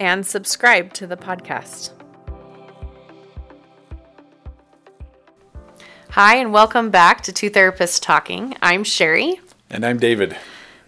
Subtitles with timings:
[0.00, 1.90] and subscribe to the podcast.
[6.10, 8.56] Hi, and welcome back to Two Therapists Talking.
[8.62, 9.40] I'm Sherry.
[9.68, 10.36] And I'm David.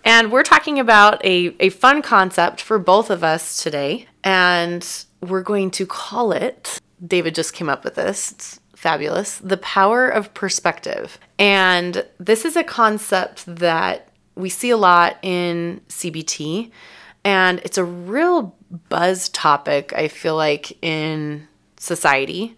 [0.05, 4.07] And we're talking about a, a fun concept for both of us today.
[4.25, 4.87] And
[5.21, 8.33] we're going to call it, David just came up with this.
[8.33, 9.39] It's fabulous.
[9.39, 11.19] The power of perspective.
[11.39, 16.71] And this is a concept that we see a lot in CBT.
[17.29, 18.57] And it's a real
[18.89, 22.57] buzz topic, I feel like, in society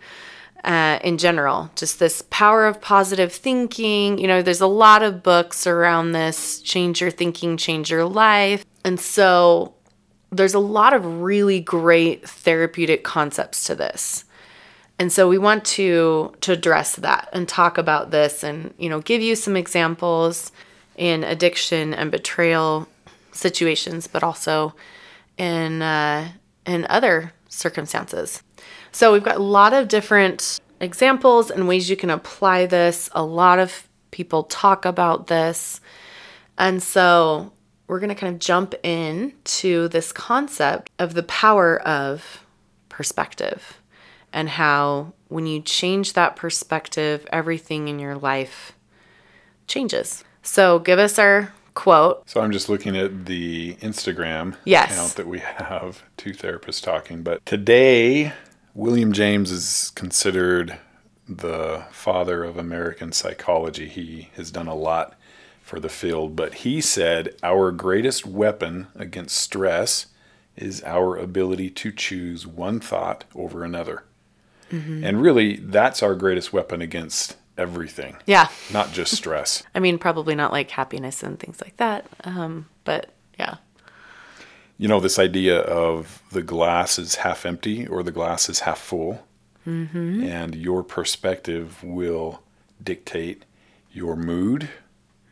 [0.63, 1.73] uh, in general.
[1.75, 4.17] Just this power of positive thinking.
[4.19, 8.65] You know, there's a lot of books around this change your thinking, change your life.
[8.85, 9.75] And so
[10.31, 14.25] there's a lot of really great therapeutic concepts to this.
[15.01, 19.01] And so we want to to address that and talk about this and you know
[19.01, 20.53] give you some examples
[20.97, 22.87] in addiction and betrayal
[23.33, 24.75] situations, but also
[25.37, 26.29] in uh,
[26.67, 28.43] in other circumstances.
[28.93, 33.09] So we've got a lot of different examples and ways you can apply this.
[33.13, 35.81] A lot of people talk about this.
[36.59, 37.53] And so
[37.87, 42.45] we're going to kind of jump in to this concept of the power of
[42.89, 43.81] perspective
[44.33, 48.77] and how when you change that perspective, everything in your life
[49.67, 50.25] changes.
[50.43, 52.29] So give us our quote.
[52.29, 54.93] So I'm just looking at the Instagram yes.
[54.93, 57.23] account that we have, two therapists talking.
[57.23, 58.35] But today,
[58.75, 60.79] William James is considered
[61.27, 63.89] the father of American psychology.
[63.89, 65.19] He has done a lot
[65.63, 70.07] for the field, but he said our greatest weapon against stress
[70.57, 74.05] is our ability to choose one thought over another.
[74.71, 75.03] Mm-hmm.
[75.03, 78.17] And really, that's our greatest weapon against everything.
[78.27, 78.49] Yeah.
[78.73, 79.63] Not just stress.
[79.75, 82.07] I mean, probably not like happiness and things like that.
[82.25, 83.57] Um, but yeah.
[84.79, 88.79] You know, this idea of the glass is half empty or the glass is half
[88.79, 89.27] full.
[89.67, 90.25] Mm-hmm.
[90.25, 92.43] And your perspective will
[92.83, 93.45] dictate
[93.93, 94.71] your mood,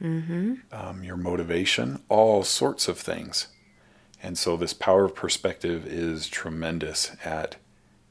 [0.02, 0.54] mm-hmm.
[0.72, 3.48] um, your motivation, all sorts of things.
[4.22, 7.56] And so, this power of perspective is tremendous at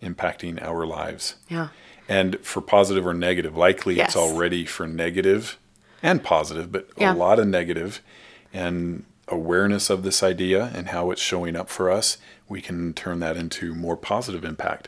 [0.01, 1.35] impacting our lives.
[1.49, 1.69] Yeah.
[2.09, 4.09] And for positive or negative, likely yes.
[4.09, 5.57] it's already for negative
[6.01, 7.13] and positive, but yeah.
[7.13, 8.01] a lot of.
[8.53, 12.17] And awareness of this idea and how it's showing up for us,
[12.47, 14.87] we can turn that into more positive impact.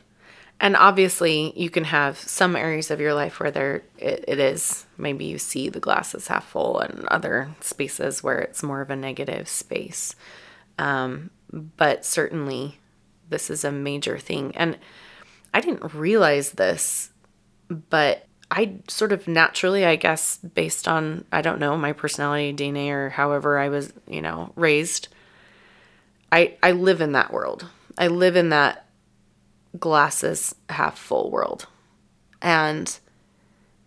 [0.62, 4.86] And obviously, you can have some areas of your life where there it, it is
[4.98, 8.90] maybe you see the glass is half full, and other spaces where it's more of
[8.90, 10.16] a negative space.
[10.78, 12.80] Um, but certainly,
[13.30, 14.78] this is a major thing, and
[15.54, 17.12] I didn't realize this,
[17.70, 22.90] but I sort of naturally, I guess, based on, I don't know, my personality, DNA,
[22.90, 25.08] or however I was, you know, raised,
[26.32, 27.68] I, I live in that world.
[27.98, 28.86] I live in that
[29.80, 31.68] glasses half full world.
[32.42, 32.98] And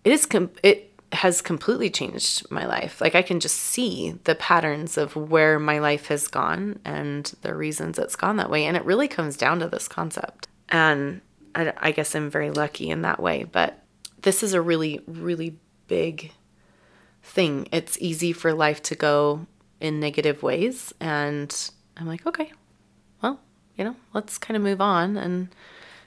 [0.04, 3.00] it is, com- it has completely changed my life.
[3.00, 7.54] Like I can just see the patterns of where my life has gone and the
[7.54, 8.64] reasons it's gone that way.
[8.64, 10.48] And it really comes down to this concept.
[10.68, 11.20] And
[11.54, 13.44] I, I guess I'm very lucky in that way.
[13.44, 13.82] But
[14.20, 15.56] this is a really, really
[15.88, 16.32] big
[17.22, 17.68] thing.
[17.72, 19.46] It's easy for life to go
[19.80, 20.94] in negative ways.
[21.00, 22.52] And I'm like, okay,
[23.22, 23.40] well,
[23.76, 25.48] you know, let's kind of move on and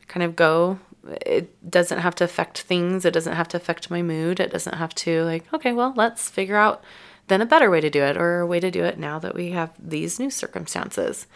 [0.08, 0.80] kind of go.
[1.26, 3.06] It doesn't have to affect things.
[3.06, 4.40] It doesn't have to affect my mood.
[4.40, 6.84] It doesn't have to, like, okay, well, let's figure out
[7.28, 9.36] then a better way to do it or a way to do it now that
[9.36, 11.28] we have these new circumstances.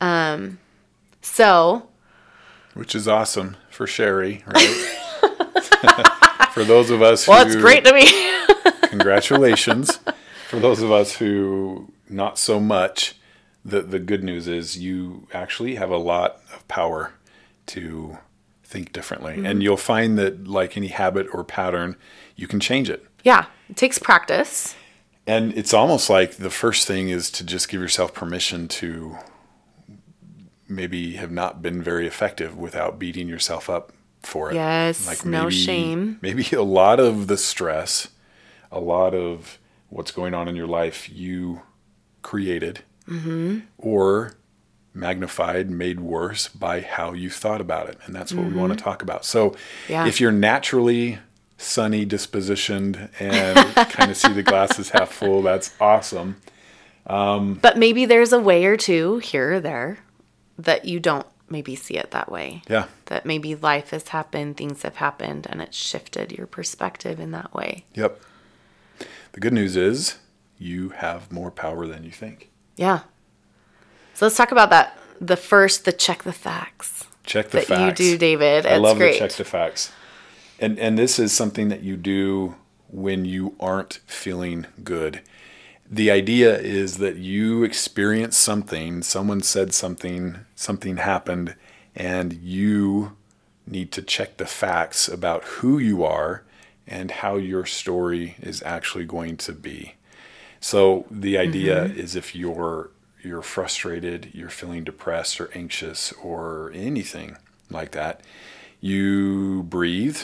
[0.00, 0.58] Um,
[1.22, 1.88] so
[2.76, 6.12] which is awesome for Sherry, right?
[6.52, 8.06] for those of us well, who, it's great to me.
[8.88, 9.98] congratulations.
[10.48, 13.16] For those of us who not so much,
[13.64, 17.14] the the good news is you actually have a lot of power
[17.66, 18.18] to
[18.62, 19.46] think differently, mm-hmm.
[19.46, 21.96] and you'll find that like any habit or pattern,
[22.36, 23.04] you can change it.
[23.24, 24.76] Yeah, it takes practice.
[25.26, 29.16] And it's almost like the first thing is to just give yourself permission to
[30.68, 33.92] maybe have not been very effective without beating yourself up
[34.22, 34.54] for it.
[34.54, 36.18] Yes, like maybe, no shame.
[36.22, 38.08] Maybe a lot of the stress,
[38.70, 39.58] a lot of
[39.88, 41.62] what's going on in your life you
[42.22, 43.60] created, mm-hmm.
[43.78, 44.36] or
[44.92, 47.98] magnified, made worse by how you thought about it.
[48.04, 49.24] And that's what we want to talk about.
[49.24, 49.54] So
[49.88, 50.06] Yeah.
[50.06, 51.18] if you're naturally
[51.58, 56.40] sunny dispositioned and kind of see the glasses half full, that's awesome.
[57.06, 59.98] But maybe there's a way or two here or there
[60.58, 62.62] that you don't maybe see it that way.
[62.68, 62.86] Yeah.
[63.06, 67.54] That maybe life has happened, things have happened, and it's shifted your perspective in that
[67.54, 67.84] way.
[67.94, 68.20] Yep.
[69.32, 70.18] The good news is
[70.58, 72.50] you have more power than you think.
[72.76, 73.00] Yeah.
[74.14, 74.98] So let's talk about that.
[75.20, 78.00] The first, the check the facts Check the that facts.
[78.00, 78.64] you do, David.
[78.66, 79.14] I love great.
[79.14, 79.92] the check the facts.
[80.58, 82.54] And and this is something that you do
[82.88, 85.20] when you aren't feeling good.
[85.88, 91.54] The idea is that you experience something, someone said something, something happened,
[91.94, 93.16] and you
[93.66, 96.42] need to check the facts about who you are
[96.86, 99.94] and how your story is actually going to be.
[100.60, 101.98] So the idea mm-hmm.
[101.98, 102.90] is if you're
[103.22, 107.36] you're frustrated, you're feeling depressed or anxious or anything
[107.70, 108.20] like that,
[108.80, 110.18] you breathe.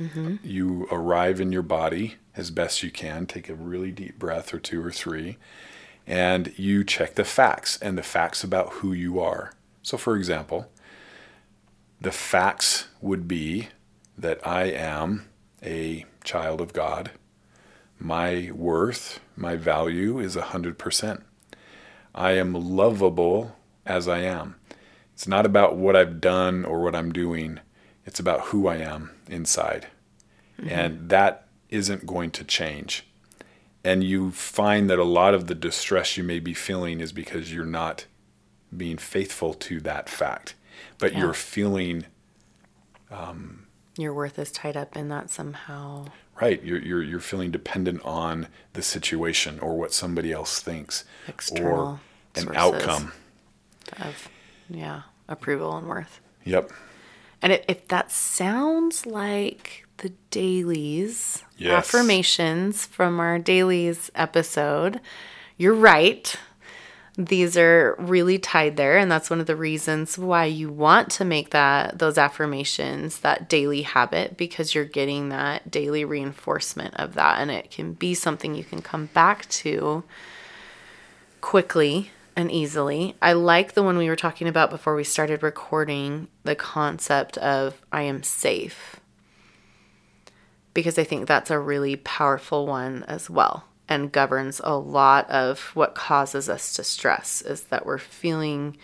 [0.00, 0.36] Mm-hmm.
[0.42, 3.26] You arrive in your body as best you can.
[3.26, 5.36] Take a really deep breath or two or three,
[6.06, 9.52] and you check the facts and the facts about who you are.
[9.82, 10.70] So, for example,
[12.00, 13.68] the facts would be
[14.16, 15.28] that I am
[15.62, 17.10] a child of God.
[17.98, 21.22] My worth, my value is 100%.
[22.14, 24.54] I am lovable as I am.
[25.14, 27.58] It's not about what I've done or what I'm doing,
[28.06, 29.88] it's about who I am inside.
[30.60, 30.70] Mm-hmm.
[30.70, 33.04] And that isn't going to change.
[33.84, 37.52] And you find that a lot of the distress you may be feeling is because
[37.52, 38.06] you're not
[38.76, 40.54] being faithful to that fact,
[40.98, 41.20] but Yeah.
[41.20, 42.04] you're feeling
[43.10, 43.66] um,
[43.96, 46.06] Your worth is tied up in that somehow.
[46.40, 51.78] Right, you're you're you're feeling dependent on the situation or what somebody else thinks External
[51.80, 52.00] or
[52.36, 53.12] an outcome.
[53.98, 54.28] Of,
[54.68, 56.20] yeah, approval and worth.
[56.44, 56.70] Yep.
[57.42, 61.86] And if, if that sounds like the dailies Yes.
[61.86, 65.00] affirmations from our dailies episode,
[65.56, 66.36] you're right.
[67.16, 71.24] These are really tied there, and that's one of the reasons why you want to
[71.24, 77.40] make that those affirmations that daily habit because you're getting that daily reinforcement of that,
[77.40, 80.04] and it can be something you can come back to
[81.40, 83.16] quickly and easily.
[83.20, 87.82] I like the one we were talking about before we started recording the concept of
[87.90, 89.00] I am safe.
[90.74, 95.70] Because I think that's a really powerful one as well and governs a lot of
[95.74, 98.76] what causes us to stress is that we're feeling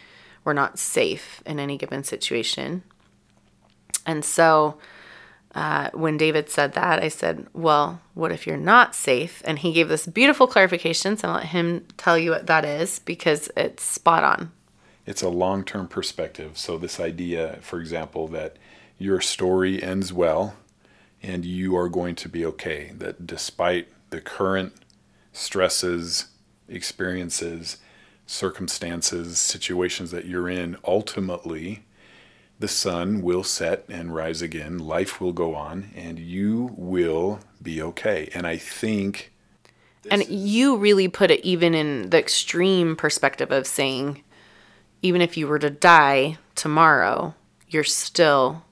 [0.44, 2.82] we're not safe in any given situation.
[4.06, 4.78] And so
[5.54, 9.42] uh, when David said that, I said, Well, what if you're not safe?
[9.44, 11.16] And he gave this beautiful clarification.
[11.16, 14.52] So I'll let him tell you what that is because it's spot on.
[15.06, 16.56] It's a long-term perspective.
[16.56, 18.56] So this idea, for example, that
[18.98, 20.56] your story ends well
[21.24, 24.74] and you are going to be okay, that despite the current
[25.32, 26.26] stresses,
[26.68, 27.78] experiences,
[28.26, 31.84] circumstances, situations that you're in, ultimately
[32.58, 37.80] the sun will set and rise again, life will go on, and you will be
[37.82, 38.28] okay.
[38.34, 39.32] And I think
[40.10, 44.22] And you really put it even in the extreme perspective of saying,
[45.02, 47.34] even if you were to die tomorrow,
[47.68, 48.64] you're still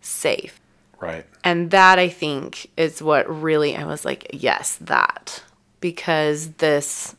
[0.00, 0.58] safe.
[1.00, 5.42] Right, And that I think is what really I was like, yes, that.
[5.80, 7.14] Because this,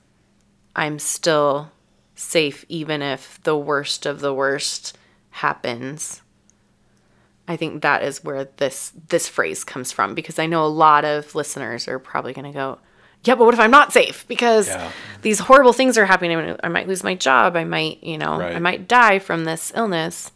[0.75, 1.72] I'm still
[2.15, 4.98] safe even if the worst of the worst
[5.29, 6.22] happens.
[7.48, 11.05] I think that is where this this phrase comes from because I know a lot
[11.05, 12.79] of listeners are probably going to go,
[13.24, 14.27] "Yeah, but what if I'm not safe?
[14.27, 14.91] Because Yeah.
[15.22, 16.57] these horrible things are happening.
[16.62, 17.55] I might lose my job.
[17.55, 20.31] I might, you know, I might die from this illness."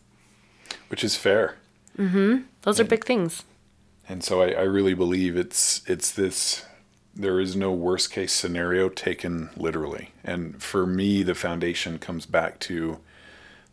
[0.87, 1.55] which is fair.
[1.97, 2.39] Mm-hmm.
[2.61, 3.43] Those are big things.
[4.07, 6.65] And so I, I really believe it's it's this
[7.13, 10.11] there is no worst case scenario taken literally.
[10.23, 12.99] And for me the foundation comes back to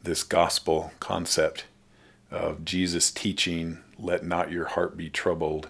[0.02, 1.64] this gospel concept
[2.30, 5.68] of Jesus teaching, let not your heart be troubled,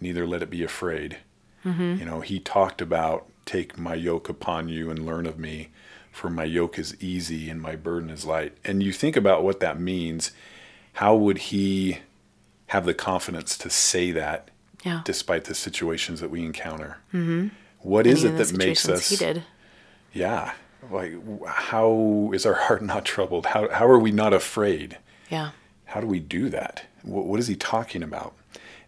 [0.00, 1.18] neither let it be afraid.
[1.64, 1.96] Mm-hmm.
[1.98, 5.68] You know, he talked about take my yoke upon you and learn of me,
[6.12, 8.56] for my yoke is easy and my burden is light.
[8.64, 10.32] And you think about what that means,
[10.94, 11.98] how would he
[12.70, 14.48] have the confidence to say that
[14.84, 15.02] Yeah.
[15.04, 16.98] despite the situations that we encounter.
[17.12, 17.48] Mm-hmm.
[17.80, 19.08] What is it that makes us?
[19.08, 19.44] he did.
[20.12, 20.52] Yeah,
[20.90, 21.12] like
[21.46, 23.46] how is our heart not troubled?
[23.46, 24.98] How how are we not afraid?
[25.30, 25.50] Yeah.
[25.86, 26.84] How do we do that?
[27.02, 28.34] What, what is he talking about?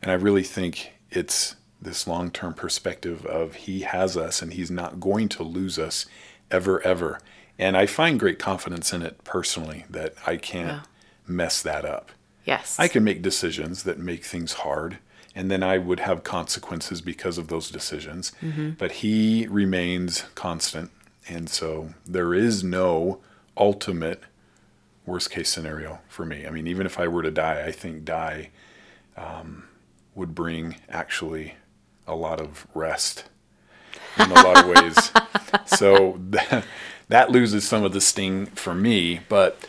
[0.00, 4.70] And I really think it's this long term perspective of he has us and he's
[4.70, 6.06] not going to lose us
[6.50, 7.18] ever ever.
[7.58, 10.80] And I find great confidence in it personally that I can't Yeah.
[11.26, 12.10] mess that up.
[12.44, 12.76] Yes.
[12.78, 14.98] I can make decisions that make things hard,
[15.34, 18.32] and then I would have consequences because of those decisions.
[18.78, 20.90] But he remains constant,
[21.28, 23.20] and so there is no
[23.56, 24.22] ultimate
[25.06, 26.46] worst case scenario for me.
[26.46, 28.50] I mean, even if I were to die, I think die
[29.16, 29.64] um,
[30.14, 31.54] would bring actually
[32.06, 33.24] a lot of rest
[34.18, 35.12] in a lot of ways.
[35.78, 36.64] so that,
[37.08, 39.66] that loses some of the sting for me, but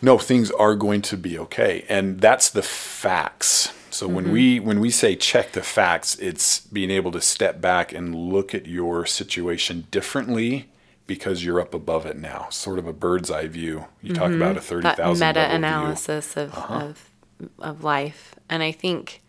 [0.00, 1.84] no things are going to be okay.
[1.88, 3.72] And that's the facts.
[3.90, 7.92] So when we when we say check the facts it's being able to step back
[7.92, 10.68] and look at your situation differently
[11.06, 12.48] because you're up above it now.
[12.50, 13.86] Sort of a bird's eye view.
[14.02, 17.10] You talk about a 30,000 meta analysis of, of
[17.58, 18.34] of life.
[18.48, 19.22] And i think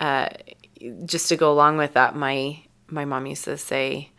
[0.00, 0.28] uh,
[1.04, 4.10] just to go along with that my my mom used to say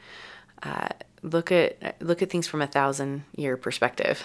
[0.63, 0.89] uh,
[1.21, 4.23] look at look at things from a thousand year perspective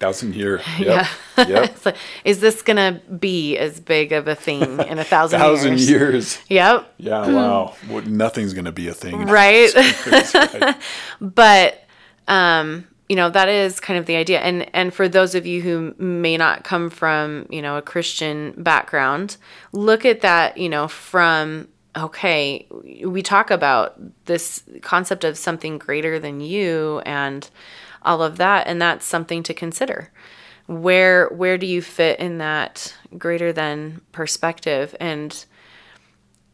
[0.00, 1.70] thousand year yep, yep.
[1.70, 5.78] It's like, is this gonna be as big of a thing in a thousand, thousand
[5.78, 5.88] years?
[5.90, 6.92] years Yep.
[6.98, 9.72] yeah wow well, nothing's going to be a thing Right.
[10.06, 10.76] Right.
[11.20, 11.84] but
[12.28, 15.60] um you know that is kind of the idea and and for those of you
[15.62, 19.36] who may not come from you know a christian background
[19.72, 21.66] look at that you know from
[21.96, 22.66] okay
[23.04, 27.50] we talk about this concept of something greater than you and
[28.02, 30.10] all of that and that's something to consider.
[30.66, 34.94] Where where do you fit in that greater than perspective?
[35.00, 35.44] And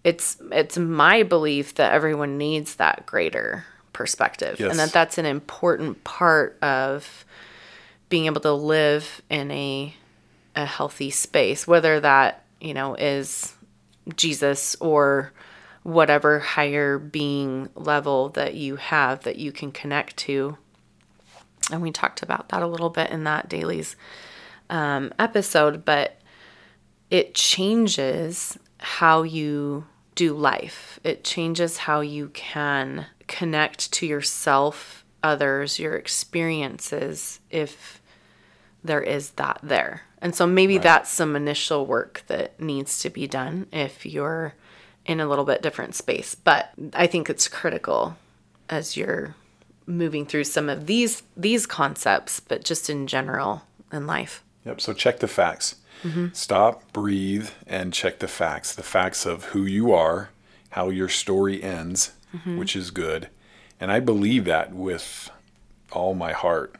[0.04, 4.70] it's it's my belief that everyone needs that greater perspective Yes.
[4.70, 7.24] and that that's an important part of
[8.08, 9.94] being able to live in a
[10.54, 13.54] a healthy space whether that you know is
[14.14, 15.32] Jesus or
[15.82, 20.56] whatever higher being level that you have that you can connect to
[21.70, 23.96] and we talked about that a little bit in that dailies
[24.70, 26.20] um, episode but
[27.10, 30.98] it changes how you do life.
[31.04, 38.00] It changes how you can connect to yourself, others, your experiences, if
[38.82, 40.02] there is that there.
[40.20, 44.54] And so maybe that's some initial work that needs to be done if you're
[45.04, 46.34] in a little bit different space.
[46.34, 48.16] But I think it's critical
[48.68, 49.36] as you're
[49.86, 53.62] moving through some of these these concepts, but just in general
[53.92, 54.42] in life.
[54.64, 54.80] Yep.
[54.80, 55.76] So check the facts.
[56.34, 58.72] Stop, breathe, and check the facts.
[58.72, 60.30] The facts of who you are,
[60.70, 62.12] how your story ends,
[62.44, 63.28] which is good.
[63.80, 65.30] And I believe that with
[65.90, 66.76] all my heart.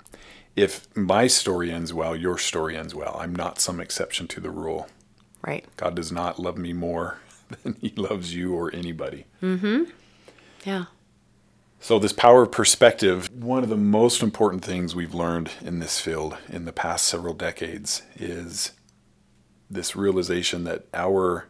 [0.54, 3.16] If my story ends well, your story ends well.
[3.18, 4.88] I'm not some exception to the rule.
[5.42, 5.64] Right.
[5.76, 7.18] God does not love me more
[7.62, 9.26] than he loves you or anybody.
[9.42, 9.84] Mm-hmm.
[10.64, 10.84] Yeah.
[11.78, 16.00] So, this power of perspective, one of the most important things we've learned in this
[16.00, 18.72] field in the past several decades is
[19.70, 21.48] this realization that our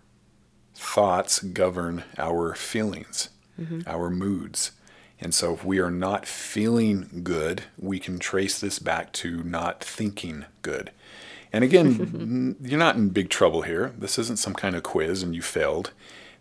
[0.74, 3.80] thoughts govern our feelings, mm-hmm.
[3.86, 4.72] our moods.
[5.20, 9.82] And so, if we are not feeling good, we can trace this back to not
[9.82, 10.90] thinking good.
[11.52, 13.94] And again, you're not in big trouble here.
[13.96, 15.92] This isn't some kind of quiz and you failed.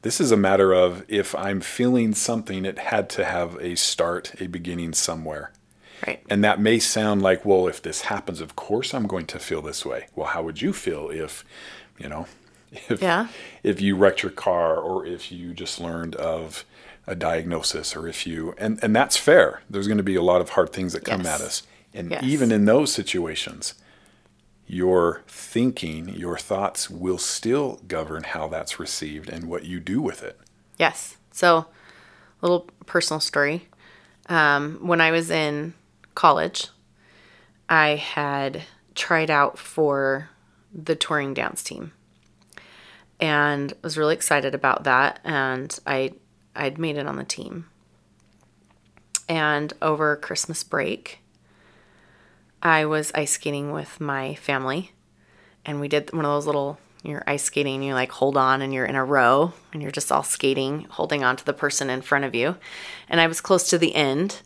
[0.06, 4.40] This is a matter of if I'm feeling something, it had to have a start,
[4.40, 5.52] a beginning somewhere.
[6.06, 6.22] Right.
[6.30, 9.64] And that may sound like, well, if this happens, of course I'm going to feel
[9.64, 10.06] this way.
[10.16, 11.44] Well, how would you feel if,
[11.98, 12.28] you know,
[12.72, 13.30] if Yeah.
[13.64, 16.66] if you wrecked your car or if you just learned of
[17.08, 19.64] a diagnosis or if you and and that's fair.
[19.72, 21.42] There's going to be a lot of hard things that come Yes.
[21.42, 21.64] at us.
[21.96, 22.24] And Yes.
[22.24, 23.74] even in those situations,
[24.68, 30.24] your thinking, your thoughts will still govern how that's received and what you do with
[30.24, 30.40] it.
[30.78, 31.18] Yes.
[31.32, 31.68] So, a
[32.42, 33.68] little personal story.
[34.28, 35.74] Um, when I was in
[36.16, 36.68] college,
[37.70, 38.64] I had
[38.96, 40.30] tried out for
[40.74, 41.92] the touring dance team,
[43.20, 45.20] and was really excited about that.
[45.24, 46.14] And I,
[46.56, 47.68] I'd made it on the team.
[49.28, 51.20] And over Christmas break,
[52.66, 54.92] I was ice skating with my family,
[55.66, 58.74] and we did one of those little you're ice skating you like hold on and
[58.74, 62.02] you're in a row and you're just all skating holding on to the person in
[62.02, 62.58] front of you.
[63.08, 64.42] And i was close to the end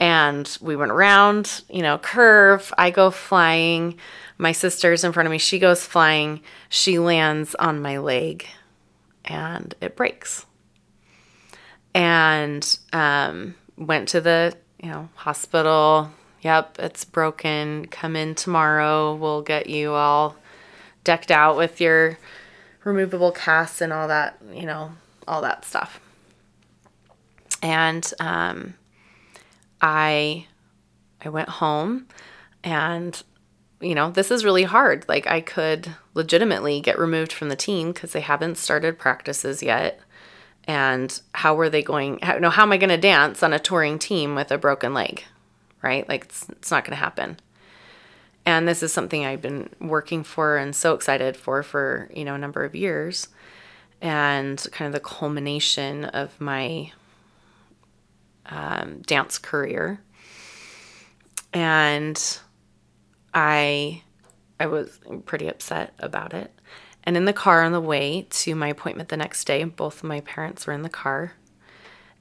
[0.00, 3.96] and we went around you know curve i go flying
[4.38, 8.44] my sister's in front of me she goes flying she lands on my leg
[9.24, 10.46] and it breaks.
[11.94, 16.10] And um, went to the you know hospital
[16.42, 20.36] yep it's broken come in tomorrow we'll get you all
[21.04, 22.18] decked out with your
[22.84, 24.92] removable casts and all that, you know,
[25.26, 26.00] all that stuff.
[27.62, 28.74] And um,
[29.80, 30.46] I
[31.22, 32.06] I went home
[32.64, 33.22] and
[33.80, 35.06] you know, this is really hard.
[35.08, 40.00] Like I could legitimately get removed from the team because they haven't started practices yet.
[40.64, 42.18] And how were they going?
[42.20, 44.92] How, no, how am I going to dance on a touring team with a broken
[44.92, 45.24] leg?
[45.82, 46.08] Right?
[46.08, 47.38] Like it's, it's not going to happen.
[48.46, 52.34] And this is something I've been working for and so excited for for, you know,
[52.34, 53.28] a number of years.
[54.00, 56.92] And kind of the culmination of my
[58.46, 60.00] um, dance career.
[61.52, 62.38] And
[63.34, 64.02] I
[64.58, 66.52] I was pretty upset about it.
[67.04, 70.04] And in the car on the way to my appointment the next day, both of
[70.04, 71.32] my parents were in the car.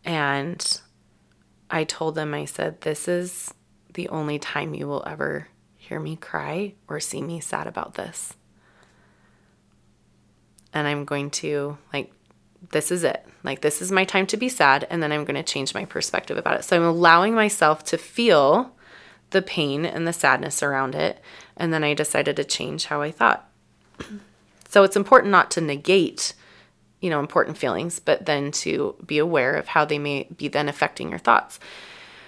[0.05, 0.79] And
[1.69, 3.53] I told them, I said, This is
[3.93, 5.47] the only time you will ever
[5.77, 8.33] hear me cry or see me sad about this.
[10.73, 12.11] And I'm going to, like,
[12.71, 13.25] this is it.
[13.43, 14.85] Like, this is my time to be sad.
[14.89, 16.63] And then I'm going to change my perspective about it.
[16.63, 18.75] So I'm allowing myself to feel
[19.31, 21.21] the pain and the sadness around it.
[21.57, 23.49] And then I decided to change how I thought.
[24.71, 26.35] So it's important not to negate,
[27.01, 30.67] you know, important feelings, but then to be aware of how they may be then
[30.69, 31.59] affecting your thoughts.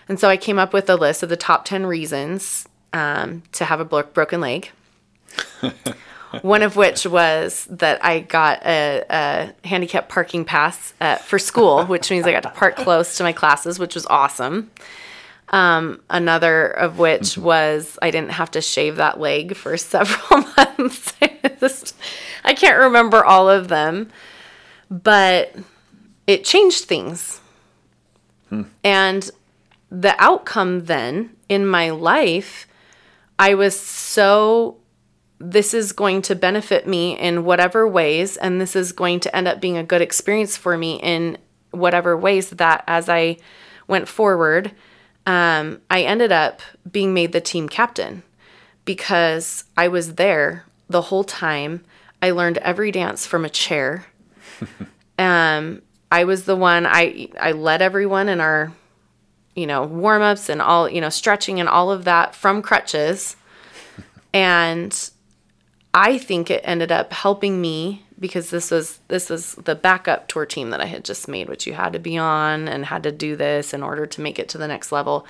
[0.07, 3.65] And so I came up with a list of the top 10 reasons um, to
[3.65, 4.71] have a broken leg.
[6.41, 11.85] One of which was that I got a, a handicap parking pass uh, for school,
[11.85, 14.71] which means I got to park close to my classes, which was awesome.
[15.49, 17.43] Um, another of which mm-hmm.
[17.43, 21.13] was I didn't have to shave that leg for several months.
[22.43, 24.09] I can't remember all of them,
[24.91, 25.55] but
[26.27, 27.39] it changed things.
[28.49, 28.63] Hmm.
[28.83, 29.31] And
[29.89, 32.67] the outcome then in my life,
[33.39, 34.77] I was so
[35.39, 39.47] this is going to benefit me in whatever ways, and this is going to end
[39.47, 41.37] up being a good experience for me in
[41.71, 43.37] whatever ways that as I
[43.87, 44.71] went forward,
[45.25, 48.21] um, I ended up being made the team captain
[48.85, 51.83] because I was there the whole time.
[52.21, 54.05] I learned every dance from a chair.
[55.19, 58.73] um, I was the one I I led everyone in our,
[59.55, 63.35] you know, warm ups and all you know stretching and all of that from crutches,
[64.33, 65.09] and
[65.93, 70.45] I think it ended up helping me because this was this was the backup tour
[70.45, 73.11] team that I had just made, which you had to be on and had to
[73.11, 75.25] do this in order to make it to the next level.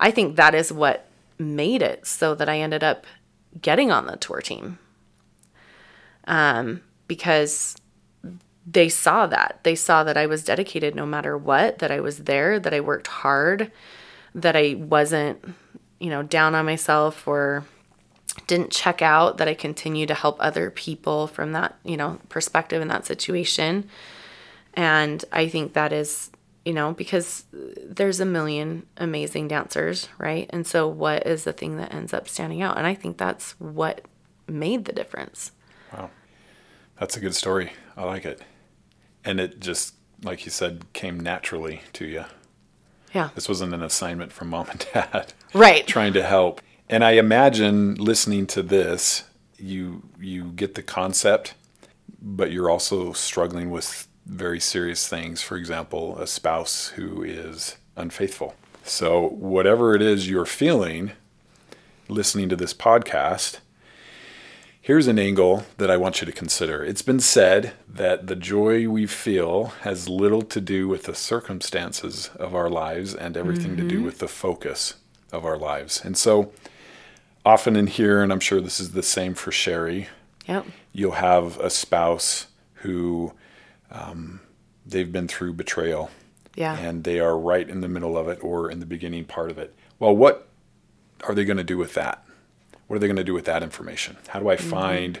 [0.00, 1.06] I think that is what
[1.38, 3.06] made it so that I ended up
[3.62, 4.78] getting on the tour team.
[6.26, 7.76] Um, because
[8.66, 9.60] they saw that.
[9.62, 12.80] They saw that I was dedicated no matter what, that I was there, that I
[12.80, 13.70] worked hard,
[14.34, 15.44] that I wasn't,
[15.98, 17.64] you know, down on myself or
[18.46, 22.82] didn't check out that I continue to help other people from that, you know, perspective
[22.82, 23.88] in that situation.
[24.74, 26.30] And I think that is,
[26.64, 30.48] you know, because there's a million amazing dancers, right?
[30.50, 32.76] And so what is the thing that ends up standing out?
[32.76, 34.04] And I think that's what
[34.48, 35.52] made the difference.
[35.92, 36.10] Wow.
[36.98, 37.72] That's a good story.
[37.96, 38.42] I like it.
[39.24, 42.24] And it just, like you said, came naturally to you.
[43.14, 43.30] Yeah.
[43.34, 45.32] This wasn't an assignment from mom and dad.
[45.52, 45.86] Right.
[45.86, 46.60] trying to help.
[46.88, 49.24] And I imagine listening to this,
[49.56, 51.54] you you get the concept,
[52.20, 55.42] but you're also struggling with very serious things.
[55.42, 58.54] For example, a spouse who is unfaithful.
[58.82, 61.12] So whatever it is you're feeling,
[62.08, 63.60] listening to this podcast,
[64.84, 66.84] here's an angle that I want you to consider.
[66.84, 72.28] It's been said that the joy we feel has little to do with the circumstances
[72.36, 73.80] of our lives and everything mm-hmm.
[73.80, 74.04] to do mm-hmm.
[74.04, 74.96] with the focus
[75.32, 76.04] of our lives.
[76.04, 76.52] And so
[77.46, 80.08] often in here, and I'm sure this is the same for Sherry.
[80.46, 80.66] Yep.
[80.92, 83.32] You'll have a spouse who
[83.90, 84.40] um,
[84.84, 86.10] they've been through betrayal.
[86.56, 86.76] Yeah.
[86.76, 89.56] And they are right in the middle of it or in the beginning part of
[89.56, 89.74] it.
[89.98, 90.46] Well, what
[91.26, 92.22] are they going to do with that?
[92.86, 94.16] What are they going to do with that information?
[94.28, 94.70] How do I mm-hmm.
[94.70, 95.20] find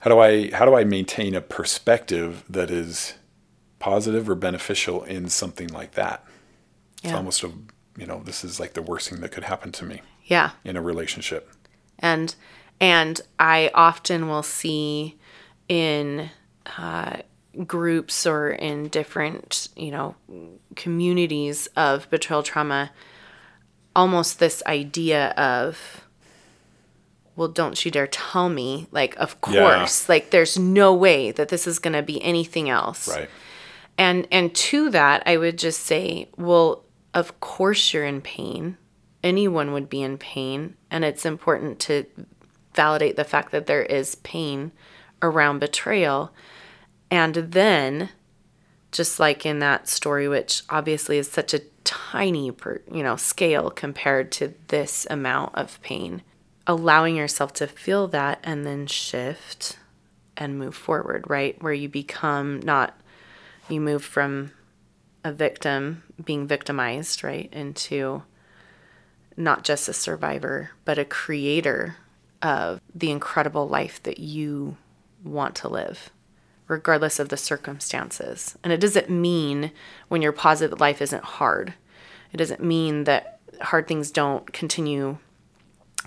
[0.00, 3.14] how do I how do I maintain a perspective that is
[3.78, 6.24] positive or beneficial in something like that?
[7.02, 7.10] Yeah.
[7.10, 7.52] It's almost a
[7.96, 10.02] you know, this is like the worst thing that could happen to me.
[10.24, 10.50] Yeah.
[10.64, 11.50] In a relationship.
[11.98, 12.34] And
[12.80, 15.16] and I often will see
[15.68, 16.30] in
[16.76, 17.18] uh,
[17.66, 20.16] groups or in different, you know,
[20.76, 22.90] communities of betrayal trauma
[23.94, 26.04] almost this idea of
[27.36, 30.14] well don't you dare tell me like of course yeah.
[30.14, 33.28] like there's no way that this is going to be anything else right
[33.98, 38.76] and and to that i would just say well of course you're in pain
[39.24, 40.76] anyone would be in pain.
[40.90, 42.04] And it's important to
[42.74, 44.70] validate the fact that there is pain
[45.22, 46.32] around betrayal.
[47.10, 48.10] And then
[48.92, 53.70] just like in that story, which obviously is such a tiny, per, you know, scale
[53.70, 56.22] compared to this amount of pain.
[56.66, 59.78] Allowing yourself to feel that and then shift
[60.36, 61.62] and move forward, right?
[61.62, 62.98] Where you become not,
[63.68, 64.52] you move from
[65.22, 68.22] a victim being victimized, right, into
[69.36, 71.96] not just a survivor, but a creator
[72.42, 74.76] of the incredible life that you
[75.22, 76.10] want to live,
[76.68, 78.56] regardless of the circumstances.
[78.62, 79.72] And it doesn't mean
[80.08, 81.74] when you're positive life isn't hard.
[82.32, 85.18] It doesn't mean that hard things don't continue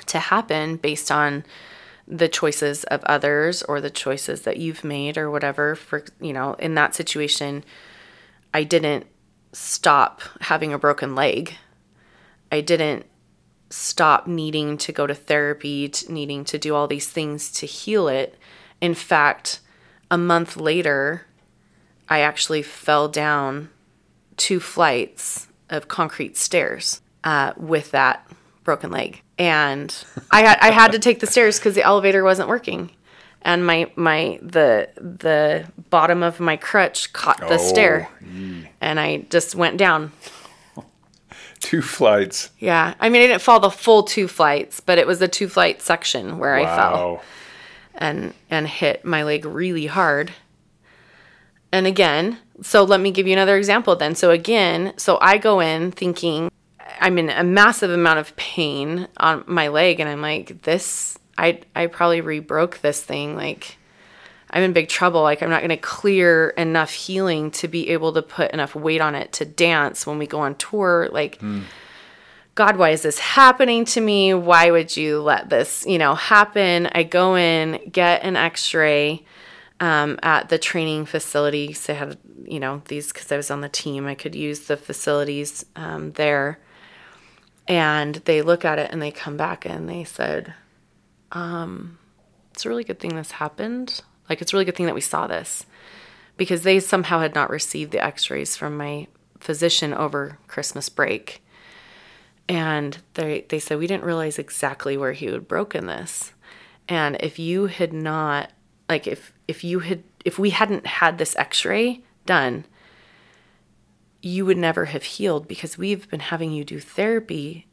[0.05, 1.43] to happen based on
[2.07, 6.53] the choices of others or the choices that you've made or whatever for you know
[6.53, 7.65] in that situation
[8.53, 9.05] i didn't
[9.57, 11.55] stop having a broken leg.
[12.51, 13.05] I didn't
[13.69, 18.07] stop needing to go to therapy to needing to do all these things to heal
[18.07, 18.37] it.
[18.79, 19.59] In fact
[20.09, 21.25] a month later
[22.07, 23.69] i actually fell down
[24.37, 28.25] two flights of concrete stairs uh, with that
[28.63, 29.95] broken leg and
[30.31, 32.89] I had I had to take the stairs because the elevator wasn't working,
[33.41, 38.09] and my my the the bottom of my crutch caught the Oh, stair,
[38.81, 40.11] and I just went down.
[41.59, 42.51] Two flights.
[42.59, 45.47] Yeah, I mean I didn't fall the full two flights, but it was the two
[45.49, 47.21] flight section where I fell
[47.95, 50.31] and and hit my leg really hard.
[51.71, 54.13] And again, so let me give you another example then.
[54.15, 56.49] So again, so I go in thinking
[56.99, 61.61] I'm in a massive amount of pain on my leg and I'm like this I
[61.75, 63.77] I probably re-broke this thing like
[64.49, 68.13] I'm in big trouble like I'm not going to clear enough healing to be able
[68.13, 71.41] to put enough weight on it to dance when we go on tour like
[72.57, 74.33] God, why is this happening to me?
[74.33, 76.87] Why would you let this, you know, happen?
[76.87, 79.23] I go in, get an X-ray
[79.79, 81.73] um, at the training facility.
[81.73, 84.07] So I had, you know, these because I was on the team.
[84.07, 86.57] I could use the facilities um, there,
[87.67, 90.53] and they look at it and they come back and they said,
[91.31, 91.97] um,
[92.51, 94.01] "It's a really good thing this happened.
[94.29, 95.65] Like it's a really good thing that we saw this."
[96.37, 99.07] Because they somehow had not received the x-rays from my
[99.39, 101.41] physician over Christmas break
[102.49, 106.33] and they they said we didn't realize exactly where he had broken this
[106.87, 108.51] and if you had not
[108.87, 112.65] like if if you had if we hadn't had this x-ray done
[114.21, 117.67] you would never have healed because we've been having you do therapy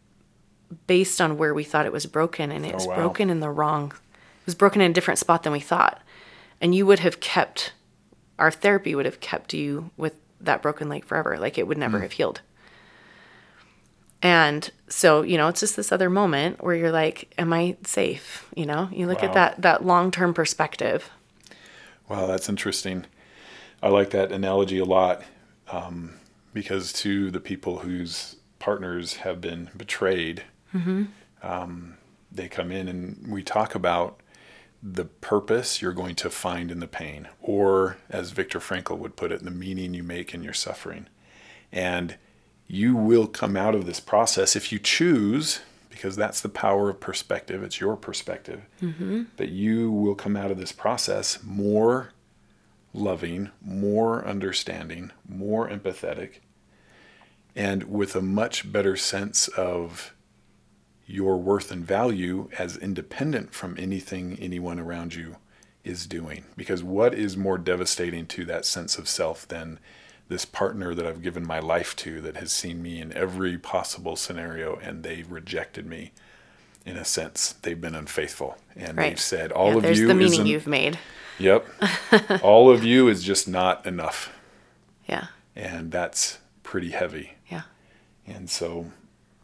[0.87, 2.95] based on where we thought it was broken and it was wow.
[2.95, 6.03] broken in the wrong it was broken in a different spot than we thought
[6.61, 7.73] and you would have kept
[8.39, 12.01] our therapy would have kept you with that broken leg forever like it would never
[12.01, 12.41] have healed
[14.25, 18.49] and so, you know, it's just this other moment where you're like, am I safe?
[18.57, 19.29] You know, you look Wow.
[19.29, 21.11] at that that long-term perspective.
[22.09, 23.05] Wow, that's interesting.
[23.83, 25.23] I like that analogy a lot
[25.71, 26.15] um,
[26.55, 30.45] because to the people whose partners have been betrayed,
[31.43, 31.97] um,
[32.33, 34.21] they come in and we talk about
[34.83, 39.33] the purpose you're going to find in the pain, or as Viktor Frankl would put
[39.33, 41.07] it, the meaning you make in your suffering.
[41.73, 42.17] And
[42.67, 47.01] you will come out of this process if you choose, because that's the power of
[47.01, 48.63] perspective, it's your perspective,
[49.37, 52.13] that you will come out of this process more
[52.93, 56.41] loving, more understanding, more empathetic,
[57.57, 60.13] and with a much better sense of
[61.07, 65.37] your worth and value as independent from anything anyone around you
[65.85, 66.45] is doing.
[66.57, 69.79] Because what is more devastating to that sense of self than
[70.29, 74.17] this partner that I've given my life to that has seen me in every possible
[74.17, 76.13] scenario and they rejected me?
[76.87, 79.11] In a sense, they've been unfaithful, and Right.
[79.11, 80.99] they've said, "All Yeah, of there's you the meaning you've made.
[81.39, 81.67] Yep.
[82.43, 84.31] All of you is just not enough.
[85.07, 85.29] Yeah.
[85.57, 87.34] And that's pretty heavy.
[88.27, 88.87] And so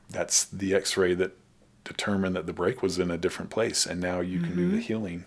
[0.08, 1.36] that's the x ray that
[1.84, 3.86] determined that the break was in a different place.
[3.86, 5.24] And now you can do the healing,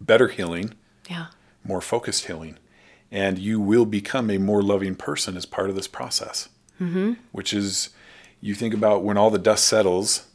[0.00, 0.74] better healing,
[1.08, 1.26] Yeah.
[1.64, 2.58] more focused healing.
[3.10, 6.48] And you will become a more loving person as part of this process.
[6.80, 7.12] Mm-hmm.
[7.32, 7.90] Which is,
[8.40, 10.26] you think about when all the dust settles,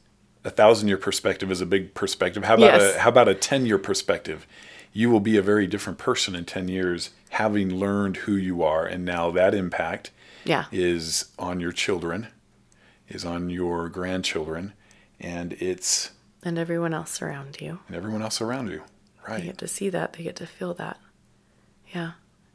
[0.45, 2.45] a thousand year perspective is a big perspective.
[2.45, 2.95] How about Yes.
[2.95, 4.47] a how about a ten year perspective?
[4.93, 8.85] You will be a very different person in ten years, having learned who you are,
[8.85, 10.11] and now that impact
[10.45, 10.65] Yeah.
[10.71, 12.27] is on your children,
[13.07, 14.73] is on your grandchildren,
[15.19, 16.11] and it's
[16.43, 17.79] And everyone else around you.
[17.87, 18.83] and everyone else around you.
[19.27, 19.39] Right.
[19.41, 20.13] They get to see that.
[20.13, 20.97] They get to feel that.
[21.93, 22.11] Yeah.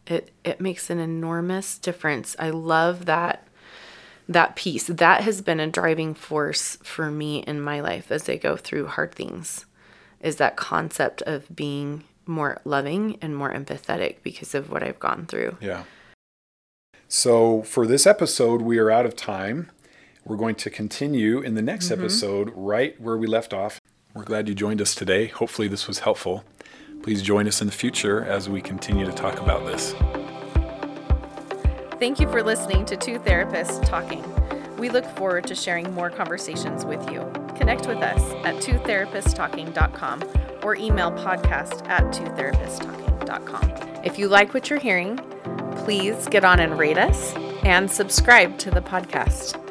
[0.07, 2.37] It it makes an enormous difference.
[2.39, 3.47] I love that
[4.29, 4.87] that piece.
[4.87, 8.87] That has been a driving force for me in my life as I go through
[8.89, 9.67] hard things.
[10.21, 15.27] Is that concept of being more loving and more empathetic because of what I've gone
[15.27, 15.59] through.
[15.61, 15.85] Yeah.
[17.09, 19.71] So, for this episode, we are out of time.
[20.25, 22.01] We're going to continue in the next Mm-hmm.
[22.03, 23.81] episode right where we left off.
[24.15, 25.27] We're glad you joined us today.
[25.27, 26.45] Hopefully, this was helpful.
[27.03, 29.93] Please join us in the future as we continue to talk about this.
[32.01, 34.25] Thank you for listening to Two Therapists Talking.
[34.79, 37.31] We look forward to sharing more conversations with you.
[37.57, 40.23] Connect with us at twotherapisttalking.com
[40.63, 43.73] or email podcast at twotherapisttalking.com.
[44.05, 45.21] If you like what you're hearing,
[45.85, 49.64] please get on and rate us and subscribe to the podcast.